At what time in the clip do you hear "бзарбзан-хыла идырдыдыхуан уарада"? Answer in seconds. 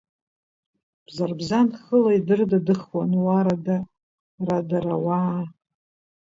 1.05-3.77